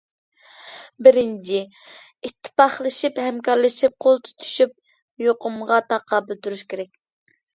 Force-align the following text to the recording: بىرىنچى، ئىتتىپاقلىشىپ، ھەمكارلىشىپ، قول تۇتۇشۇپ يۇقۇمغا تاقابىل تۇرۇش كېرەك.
بىرىنچى، 1.07 1.59
ئىتتىپاقلىشىپ، 2.29 3.21
ھەمكارلىشىپ، 3.25 3.95
قول 4.05 4.17
تۇتۇشۇپ 4.29 4.75
يۇقۇمغا 5.27 5.79
تاقابىل 5.93 6.43
تۇرۇش 6.47 6.65
كېرەك. 6.73 6.91